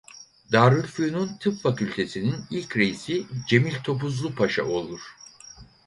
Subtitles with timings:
[0.51, 5.15] Darülfünun Tıp Fakültesinin ilk reisi Cemil Topuzlu Paşa olur.